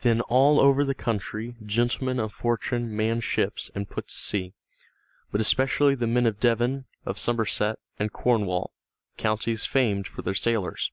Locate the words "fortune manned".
2.32-3.22